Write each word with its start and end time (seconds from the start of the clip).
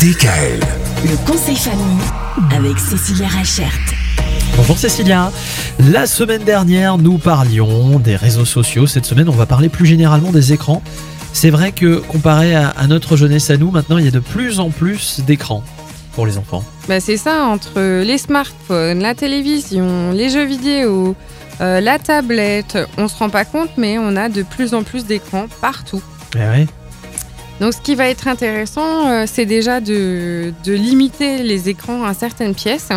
DKL. 0.00 0.60
Le 1.04 1.16
conseil 1.26 1.56
famille 1.56 2.02
avec 2.54 2.78
Cécilia 2.78 3.28
Rachert. 3.28 3.72
Bonjour 4.56 4.76
Cécilia. 4.76 5.32
La 5.90 6.06
semaine 6.06 6.44
dernière, 6.44 6.98
nous 6.98 7.16
parlions 7.16 7.98
des 7.98 8.14
réseaux 8.14 8.44
sociaux. 8.44 8.86
Cette 8.86 9.06
semaine, 9.06 9.28
on 9.30 9.32
va 9.32 9.46
parler 9.46 9.70
plus 9.70 9.86
généralement 9.86 10.32
des 10.32 10.52
écrans. 10.52 10.82
C'est 11.32 11.48
vrai 11.48 11.72
que 11.72 11.96
comparé 11.96 12.54
à, 12.54 12.68
à 12.68 12.86
notre 12.88 13.16
jeunesse 13.16 13.48
à 13.48 13.56
nous, 13.56 13.70
maintenant, 13.70 13.96
il 13.96 14.04
y 14.04 14.08
a 14.08 14.10
de 14.10 14.18
plus 14.18 14.60
en 14.60 14.68
plus 14.68 15.20
d'écrans 15.20 15.62
pour 16.12 16.26
les 16.26 16.36
enfants. 16.36 16.62
Bah, 16.88 17.00
c'est 17.00 17.16
ça, 17.16 17.44
entre 17.44 18.02
les 18.02 18.18
smartphones, 18.18 19.00
la 19.00 19.14
télévision, 19.14 20.12
les 20.12 20.28
jeux 20.28 20.44
vidéo, 20.44 21.16
euh, 21.62 21.80
la 21.80 21.98
tablette, 21.98 22.76
on 22.98 23.08
se 23.08 23.16
rend 23.16 23.30
pas 23.30 23.46
compte, 23.46 23.70
mais 23.78 23.96
on 23.98 24.14
a 24.16 24.28
de 24.28 24.42
plus 24.42 24.74
en 24.74 24.82
plus 24.82 25.06
d'écrans 25.06 25.46
partout. 25.62 26.02
Eh 26.34 26.38
ouais. 26.38 26.66
Donc 27.60 27.72
ce 27.72 27.80
qui 27.80 27.94
va 27.94 28.08
être 28.08 28.28
intéressant, 28.28 29.08
euh, 29.08 29.24
c'est 29.26 29.46
déjà 29.46 29.80
de, 29.80 30.52
de 30.64 30.72
limiter 30.74 31.42
les 31.42 31.68
écrans 31.68 32.04
à 32.04 32.12
certaines 32.12 32.54
pièces. 32.54 32.90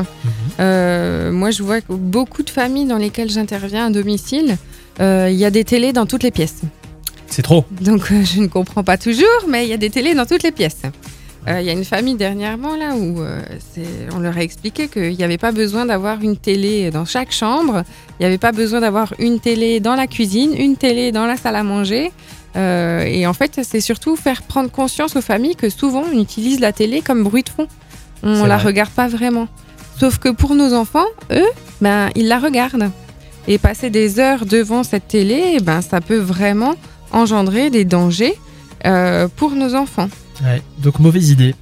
Euh, 0.59 1.31
moi, 1.31 1.51
je 1.51 1.63
vois 1.63 1.79
que 1.79 1.93
beaucoup 1.93 2.43
de 2.43 2.49
familles 2.49 2.85
dans 2.85 2.97
lesquelles 2.97 3.29
j'interviens 3.29 3.87
à 3.87 3.89
domicile, 3.89 4.57
euh, 4.99 5.29
il 5.31 5.37
y 5.37 5.45
a 5.45 5.51
des 5.51 5.63
télés 5.63 5.93
dans 5.93 6.05
toutes 6.05 6.23
les 6.23 6.31
pièces. 6.31 6.61
C'est 7.27 7.41
trop. 7.41 7.63
Donc 7.79 8.11
je 8.11 8.41
ne 8.41 8.47
comprends 8.47 8.83
pas 8.83 8.97
toujours, 8.97 9.45
mais 9.47 9.65
il 9.65 9.69
y 9.69 9.73
a 9.73 9.77
des 9.77 9.89
télés 9.89 10.13
dans 10.13 10.25
toutes 10.25 10.43
les 10.43 10.51
pièces. 10.51 10.81
Il 11.47 11.63
y 11.63 11.69
a 11.69 11.71
une 11.71 11.85
famille 11.85 12.15
dernièrement 12.15 12.75
là 12.75 12.95
où 12.95 13.23
on 14.13 14.19
leur 14.19 14.37
a 14.37 14.43
expliqué 14.43 14.87
qu'il 14.87 15.15
n'y 15.15 15.23
avait 15.23 15.39
pas 15.39 15.51
besoin 15.51 15.85
d'avoir 15.85 16.21
une 16.21 16.37
télé 16.37 16.91
dans 16.91 17.05
chaque 17.05 17.31
chambre, 17.31 17.83
il 18.19 18.23
n'y 18.23 18.25
avait 18.27 18.37
pas 18.37 18.51
besoin 18.51 18.81
d'avoir 18.81 19.13
une 19.17 19.39
télé 19.39 19.79
dans 19.79 19.95
la 19.95 20.05
cuisine, 20.05 20.53
une 20.55 20.75
télé 20.75 21.11
dans 21.11 21.25
la 21.25 21.37
salle 21.37 21.55
à 21.55 21.63
manger. 21.63 22.11
Euh, 22.55 23.03
et 23.03 23.27
en 23.27 23.33
fait, 23.33 23.61
c'est 23.63 23.81
surtout 23.81 24.15
faire 24.15 24.41
prendre 24.41 24.71
conscience 24.71 25.15
aux 25.15 25.21
familles 25.21 25.55
que 25.55 25.69
souvent 25.69 26.03
on 26.11 26.19
utilise 26.19 26.59
la 26.59 26.73
télé 26.73 27.01
comme 27.01 27.23
bruit 27.23 27.43
de 27.43 27.49
fond. 27.49 27.67
On 28.23 28.45
la 28.45 28.57
vrai. 28.57 28.67
regarde 28.67 28.89
pas 28.91 29.07
vraiment. 29.07 29.47
Sauf 29.99 30.17
que 30.17 30.29
pour 30.29 30.55
nos 30.55 30.73
enfants, 30.73 31.05
eux, 31.31 31.47
ben, 31.81 32.09
ils 32.15 32.27
la 32.27 32.39
regardent. 32.39 32.91
Et 33.47 33.57
passer 33.57 33.89
des 33.89 34.19
heures 34.19 34.45
devant 34.45 34.83
cette 34.83 35.07
télé, 35.07 35.57
ben, 35.61 35.81
ça 35.81 36.01
peut 36.01 36.17
vraiment 36.17 36.75
engendrer 37.11 37.69
des 37.69 37.85
dangers 37.85 38.35
euh, 38.85 39.27
pour 39.35 39.51
nos 39.51 39.75
enfants. 39.75 40.09
Ouais. 40.43 40.61
Donc 40.79 40.99
mauvaise 40.99 41.31
idée. 41.31 41.55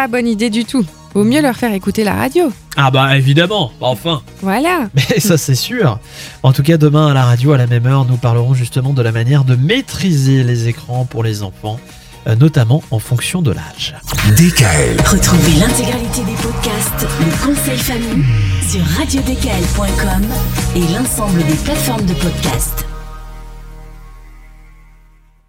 Pas 0.00 0.08
bonne 0.08 0.28
idée 0.28 0.48
du 0.48 0.64
tout. 0.64 0.82
Vaut 1.12 1.24
mieux 1.24 1.42
leur 1.42 1.54
faire 1.54 1.74
écouter 1.74 2.04
la 2.04 2.14
radio. 2.14 2.50
Ah 2.74 2.90
bah 2.90 3.18
évidemment. 3.18 3.70
Enfin. 3.82 4.22
Voilà. 4.40 4.88
Mais 4.94 5.20
ça 5.20 5.36
c'est 5.36 5.54
sûr. 5.54 5.98
En 6.42 6.54
tout 6.54 6.62
cas, 6.62 6.78
demain 6.78 7.08
à 7.08 7.12
la 7.12 7.26
radio 7.26 7.52
à 7.52 7.58
la 7.58 7.66
même 7.66 7.84
heure, 7.84 8.06
nous 8.06 8.16
parlerons 8.16 8.54
justement 8.54 8.94
de 8.94 9.02
la 9.02 9.12
manière 9.12 9.44
de 9.44 9.56
maîtriser 9.56 10.42
les 10.42 10.68
écrans 10.68 11.04
pour 11.04 11.22
les 11.22 11.42
enfants, 11.42 11.78
euh, 12.26 12.34
notamment 12.34 12.82
en 12.90 12.98
fonction 12.98 13.42
de 13.42 13.50
l'âge. 13.50 13.94
DKL. 14.38 14.96
Retrouvez 15.04 15.60
l'intégralité 15.60 16.22
des 16.22 16.36
podcasts 16.42 17.06
Le 17.20 17.46
conseil 17.46 17.76
famille 17.76 18.24
sur 18.66 18.82
radiodkl.com 18.96 20.24
et 20.76 20.94
l'ensemble 20.94 21.44
des 21.44 21.56
plateformes 21.56 22.06
de 22.06 22.14
podcasts. 22.14 22.86